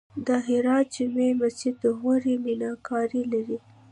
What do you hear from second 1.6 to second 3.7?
د غوري میناکاري لري